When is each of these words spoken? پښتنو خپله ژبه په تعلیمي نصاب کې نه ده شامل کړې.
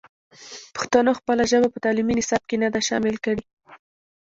پښتنو 0.75 1.11
خپله 1.19 1.43
ژبه 1.51 1.67
په 1.71 1.79
تعلیمي 1.85 2.13
نصاب 2.19 2.43
کې 2.49 2.55
نه 2.63 2.67
ده 2.73 2.79
شامل 2.87 3.15
کړې. 3.25 3.43